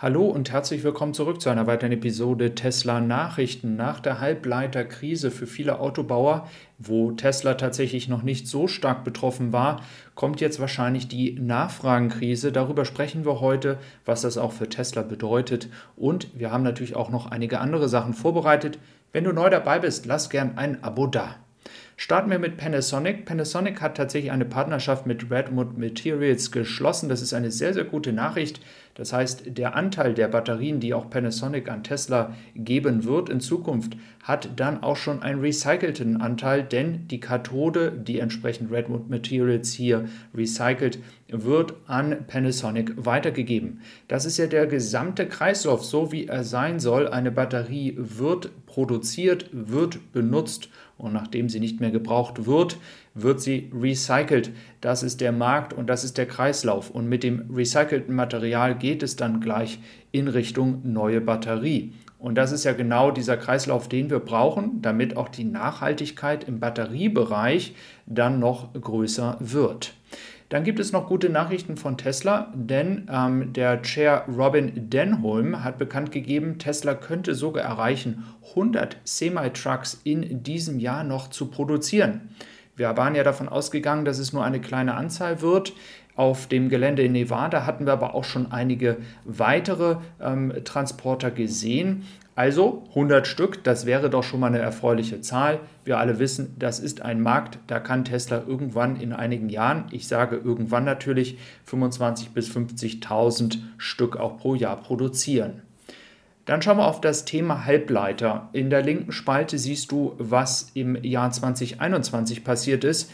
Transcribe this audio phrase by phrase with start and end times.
[0.00, 3.74] Hallo und herzlich willkommen zurück zu einer weiteren Episode Tesla Nachrichten.
[3.74, 6.46] Nach der Halbleiterkrise für viele Autobauer,
[6.78, 9.82] wo Tesla tatsächlich noch nicht so stark betroffen war,
[10.14, 12.52] kommt jetzt wahrscheinlich die Nachfragenkrise.
[12.52, 15.68] Darüber sprechen wir heute, was das auch für Tesla bedeutet.
[15.96, 18.78] Und wir haben natürlich auch noch einige andere Sachen vorbereitet.
[19.10, 21.34] Wenn du neu dabei bist, lass gern ein Abo da.
[22.00, 23.24] Starten wir mit Panasonic.
[23.24, 27.08] Panasonic hat tatsächlich eine Partnerschaft mit Redwood Materials geschlossen.
[27.08, 28.60] Das ist eine sehr, sehr gute Nachricht.
[28.94, 33.96] Das heißt, der Anteil der Batterien, die auch Panasonic an Tesla geben wird in Zukunft,
[34.22, 40.08] hat dann auch schon einen recycelten Anteil, denn die Kathode, die entsprechend Redwood Materials hier
[40.32, 41.00] recycelt,
[41.30, 43.80] wird an Panasonic weitergegeben.
[44.08, 47.08] Das ist ja der gesamte Kreislauf, so wie er sein soll.
[47.08, 52.78] Eine Batterie wird produziert, wird benutzt und nachdem sie nicht mehr gebraucht wird,
[53.14, 54.50] wird sie recycelt.
[54.80, 56.90] Das ist der Markt und das ist der Kreislauf.
[56.90, 59.78] Und mit dem recycelten Material geht es dann gleich
[60.10, 61.92] in Richtung neue Batterie.
[62.18, 66.58] Und das ist ja genau dieser Kreislauf, den wir brauchen, damit auch die Nachhaltigkeit im
[66.58, 67.74] Batteriebereich
[68.06, 69.94] dann noch größer wird.
[70.48, 75.76] Dann gibt es noch gute Nachrichten von Tesla, denn ähm, der Chair Robin Denholm hat
[75.76, 82.30] bekannt gegeben, Tesla könnte sogar erreichen, 100 Semi-Trucks in diesem Jahr noch zu produzieren.
[82.76, 85.72] Wir waren ja davon ausgegangen, dass es nur eine kleine Anzahl wird.
[86.18, 92.06] Auf dem Gelände in Nevada hatten wir aber auch schon einige weitere ähm, Transporter gesehen.
[92.34, 95.60] Also 100 Stück, das wäre doch schon mal eine erfreuliche Zahl.
[95.84, 100.08] Wir alle wissen, das ist ein Markt, da kann Tesla irgendwann in einigen Jahren, ich
[100.08, 101.38] sage irgendwann natürlich,
[101.70, 105.62] 25.000 bis 50.000 Stück auch pro Jahr produzieren.
[106.46, 108.48] Dann schauen wir auf das Thema Halbleiter.
[108.52, 113.08] In der linken Spalte siehst du, was im Jahr 2021 passiert ist.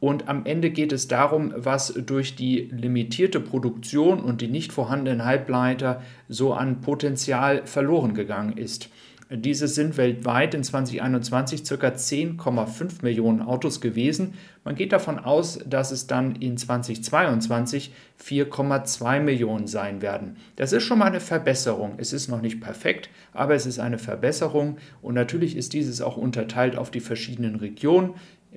[0.00, 5.26] Und am Ende geht es darum, was durch die limitierte Produktion und die nicht vorhandenen
[5.26, 8.88] Halbleiter so an Potenzial verloren gegangen ist.
[9.32, 11.86] Diese sind weltweit in 2021 ca.
[11.86, 14.34] 10,5 Millionen Autos gewesen.
[14.64, 20.36] Man geht davon aus, dass es dann in 2022 4,2 Millionen sein werden.
[20.56, 21.94] Das ist schon mal eine Verbesserung.
[21.98, 26.16] Es ist noch nicht perfekt, aber es ist eine Verbesserung und natürlich ist dieses auch
[26.16, 28.14] unterteilt auf die verschiedenen Regionen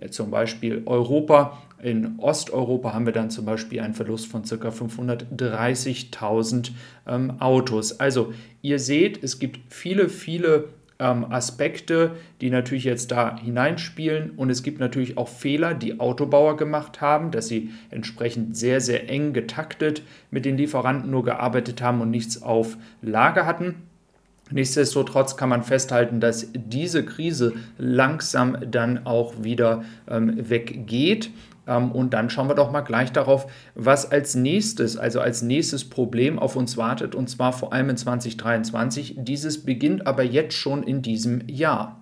[0.10, 1.62] zum Beispiel Europa.
[1.82, 4.70] In Osteuropa haben wir dann zum Beispiel einen Verlust von ca.
[4.70, 6.72] 530.000
[7.08, 8.00] ähm, Autos.
[8.00, 14.32] Also ihr seht, es gibt viele, viele ähm, Aspekte, die natürlich jetzt da hineinspielen.
[14.32, 19.10] Und es gibt natürlich auch Fehler, die Autobauer gemacht haben, dass sie entsprechend sehr, sehr
[19.10, 23.76] eng getaktet mit den Lieferanten nur gearbeitet haben und nichts auf Lager hatten.
[24.52, 31.32] Nichtsdestotrotz kann man festhalten, dass diese Krise langsam dann auch wieder ähm, weggeht.
[31.66, 35.90] Ähm, und dann schauen wir doch mal gleich darauf, was als nächstes, also als nächstes
[35.90, 39.16] Problem auf uns wartet, und zwar vor allem in 2023.
[39.20, 42.02] Dieses beginnt aber jetzt schon in diesem Jahr.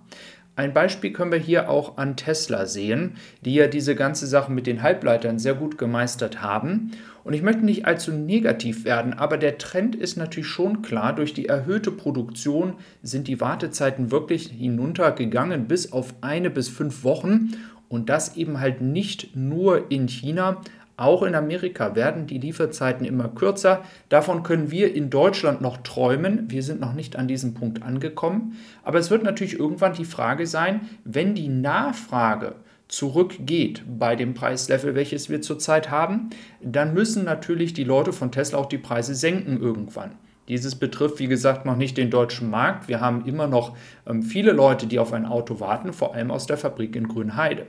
[0.54, 4.66] Ein Beispiel können wir hier auch an Tesla sehen, die ja diese ganze Sache mit
[4.66, 6.90] den Halbleitern sehr gut gemeistert haben.
[7.24, 11.14] Und ich möchte nicht allzu negativ werden, aber der Trend ist natürlich schon klar.
[11.14, 17.52] Durch die erhöhte Produktion sind die Wartezeiten wirklich hinuntergegangen bis auf eine bis fünf Wochen.
[17.88, 20.60] Und das eben halt nicht nur in China,
[20.96, 23.82] auch in Amerika werden die Lieferzeiten immer kürzer.
[24.08, 26.50] Davon können wir in Deutschland noch träumen.
[26.50, 28.56] Wir sind noch nicht an diesem Punkt angekommen.
[28.82, 32.54] Aber es wird natürlich irgendwann die Frage sein, wenn die Nachfrage
[32.88, 36.28] zurückgeht bei dem Preislevel, welches wir zurzeit haben,
[36.60, 40.12] dann müssen natürlich die Leute von Tesla auch die Preise senken irgendwann.
[40.48, 42.88] Dieses betrifft, wie gesagt, noch nicht den deutschen Markt.
[42.88, 43.76] Wir haben immer noch
[44.06, 47.66] ähm, viele Leute, die auf ein Auto warten, vor allem aus der Fabrik in Grünheide.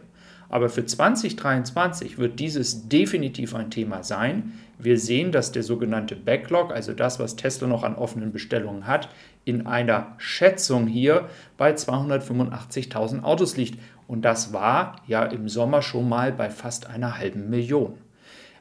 [0.54, 4.54] Aber für 2023 wird dieses definitiv ein Thema sein.
[4.78, 9.10] Wir sehen, dass der sogenannte Backlog, also das, was Tesla noch an offenen Bestellungen hat,
[9.46, 11.28] in einer Schätzung hier
[11.58, 13.80] bei 285.000 Autos liegt.
[14.08, 17.96] Und das war ja im Sommer schon mal bei fast einer halben Million.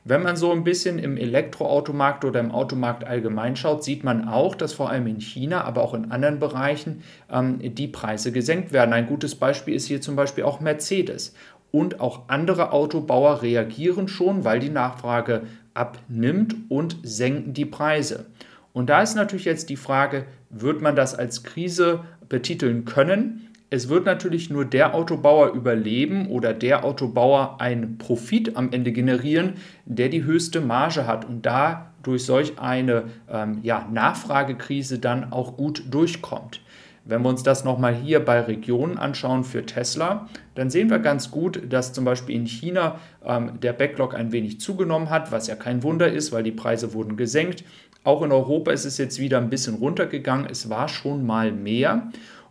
[0.04, 4.56] Wenn man so ein bisschen im Elektroautomarkt oder im Automarkt allgemein schaut, sieht man auch,
[4.56, 8.94] dass vor allem in China, aber auch in anderen Bereichen ähm, die Preise gesenkt werden.
[8.94, 11.34] Ein gutes Beispiel ist hier zum Beispiel auch Mercedes
[11.72, 15.42] und auch andere Autobauer reagieren schon, weil die Nachfrage
[15.74, 18.26] abnimmt und senken die Preise.
[18.72, 23.48] Und da ist natürlich jetzt die Frage, wird man das als Krise betiteln können?
[23.70, 29.54] Es wird natürlich nur der Autobauer überleben oder der Autobauer einen Profit am Ende generieren,
[29.86, 35.56] der die höchste Marge hat und da durch solch eine ähm, ja, Nachfragekrise dann auch
[35.56, 36.60] gut durchkommt.
[37.04, 41.30] Wenn wir uns das nochmal hier bei Regionen anschauen für Tesla, dann sehen wir ganz
[41.32, 45.56] gut, dass zum Beispiel in China ähm, der Backlog ein wenig zugenommen hat, was ja
[45.56, 47.64] kein Wunder ist, weil die Preise wurden gesenkt.
[48.04, 50.46] Auch in Europa ist es jetzt wieder ein bisschen runtergegangen.
[50.48, 52.08] Es war schon mal mehr.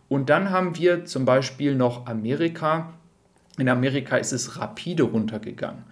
[0.08, 2.92] Und dann haben wir zum Beispiel noch Amerika.
[3.58, 5.84] In Amerika ist es rapide runtergegangen.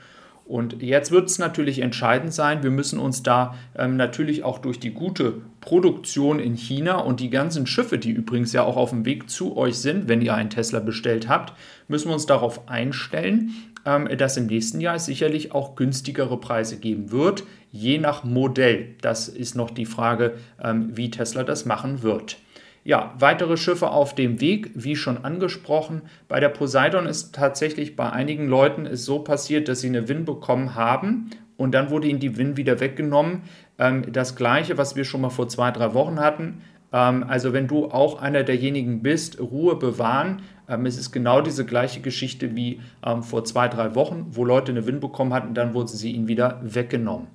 [0.51, 4.81] Und jetzt wird es natürlich entscheidend sein, wir müssen uns da ähm, natürlich auch durch
[4.81, 9.05] die gute Produktion in China und die ganzen Schiffe, die übrigens ja auch auf dem
[9.05, 11.53] Weg zu euch sind, wenn ihr einen Tesla bestellt habt,
[11.87, 13.53] müssen wir uns darauf einstellen,
[13.87, 18.97] ähm, dass im nächsten Jahr es sicherlich auch günstigere Preise geben wird, je nach Modell.
[19.03, 22.39] Das ist noch die Frage, ähm, wie Tesla das machen wird.
[22.83, 26.03] Ja, weitere Schiffe auf dem Weg, wie schon angesprochen.
[26.29, 30.25] Bei der Poseidon ist tatsächlich bei einigen Leuten es so passiert, dass sie eine Win
[30.25, 33.43] bekommen haben und dann wurde ihnen die Win wieder weggenommen.
[33.79, 36.63] Ähm, das gleiche, was wir schon mal vor zwei, drei Wochen hatten.
[36.91, 40.41] Ähm, also wenn du auch einer derjenigen bist, Ruhe bewahren.
[40.67, 44.73] Ähm, es ist genau diese gleiche Geschichte wie ähm, vor zwei, drei Wochen, wo Leute
[44.73, 47.27] eine Win bekommen hatten, dann wurden sie ihnen wieder weggenommen.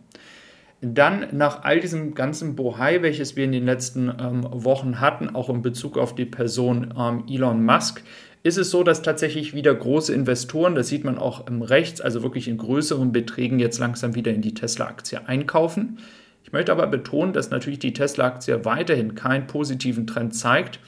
[0.82, 5.50] Dann nach all diesem ganzen Bohai, welches wir in den letzten ähm, Wochen hatten, auch
[5.50, 8.04] in Bezug auf die Person ähm, Elon Musk,
[8.44, 12.22] ist es so, dass tatsächlich wieder große Investoren, das sieht man auch im Rechts, also
[12.22, 15.98] wirklich in größeren Beträgen jetzt langsam wieder in die Tesla-Aktie einkaufen.
[16.44, 20.80] Ich möchte aber betonen, dass natürlich die Tesla-Aktie weiterhin keinen positiven Trend zeigt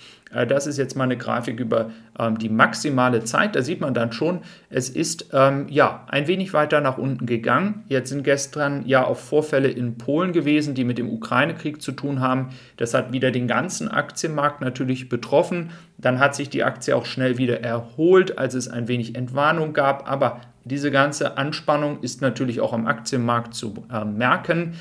[0.48, 3.56] das ist jetzt mal eine Grafik über ähm, die maximale Zeit.
[3.56, 7.84] Da sieht man dann schon, es ist ähm, ja ein wenig weiter nach unten gegangen.
[7.88, 12.20] Jetzt sind gestern ja auch Vorfälle in Polen gewesen, die mit dem Ukraine-Krieg zu tun
[12.20, 12.50] haben.
[12.78, 15.72] Das hat wieder den ganzen Aktienmarkt natürlich betroffen.
[15.98, 20.10] Dann hat sich die Aktie auch schnell wieder erholt, als es ein wenig Entwarnung gab.
[20.10, 24.74] Aber diese ganze Anspannung ist natürlich auch am Aktienmarkt zu äh, merken.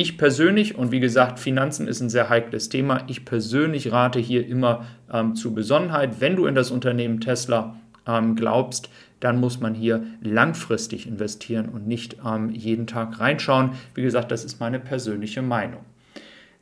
[0.00, 4.46] Ich persönlich, und wie gesagt, Finanzen ist ein sehr heikles Thema, ich persönlich rate hier
[4.46, 6.20] immer ähm, zu Besonnenheit.
[6.20, 7.74] Wenn du in das Unternehmen Tesla
[8.06, 13.72] ähm, glaubst, dann muss man hier langfristig investieren und nicht ähm, jeden Tag reinschauen.
[13.96, 15.80] Wie gesagt, das ist meine persönliche Meinung.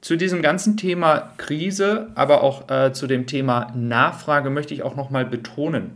[0.00, 4.96] Zu diesem ganzen Thema Krise, aber auch äh, zu dem Thema Nachfrage möchte ich auch
[4.96, 5.90] nochmal betonen.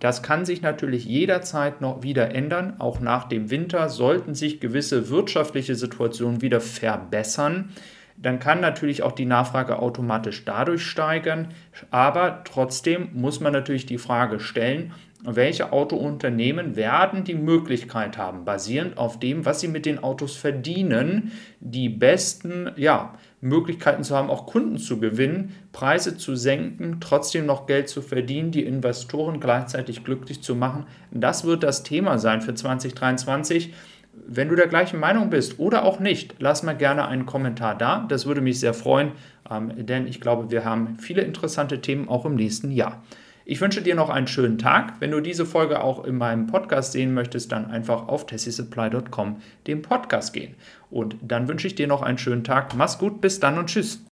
[0.00, 2.74] Das kann sich natürlich jederzeit noch wieder ändern.
[2.78, 7.70] Auch nach dem Winter sollten sich gewisse wirtschaftliche Situationen wieder verbessern.
[8.16, 11.48] Dann kann natürlich auch die Nachfrage automatisch dadurch steigern.
[11.90, 14.92] Aber trotzdem muss man natürlich die Frage stellen,
[15.24, 21.32] welche Autounternehmen werden die Möglichkeit haben, basierend auf dem, was sie mit den Autos verdienen,
[21.60, 23.14] die besten ja,
[23.44, 28.50] Möglichkeiten zu haben, auch Kunden zu gewinnen, Preise zu senken, trotzdem noch Geld zu verdienen,
[28.50, 30.86] die Investoren gleichzeitig glücklich zu machen.
[31.10, 33.74] Das wird das Thema sein für 2023.
[34.26, 38.06] Wenn du der gleichen Meinung bist oder auch nicht, lass mal gerne einen Kommentar da.
[38.08, 39.12] Das würde mich sehr freuen,
[39.50, 43.02] ähm, denn ich glaube, wir haben viele interessante Themen auch im nächsten Jahr.
[43.46, 45.00] Ich wünsche dir noch einen schönen Tag.
[45.00, 49.36] Wenn du diese Folge auch in meinem Podcast sehen möchtest, dann einfach auf tessisupply.com
[49.66, 50.54] dem Podcast gehen.
[50.90, 52.74] Und dann wünsche ich dir noch einen schönen Tag.
[52.74, 54.04] Mach's gut, bis dann und tschüss.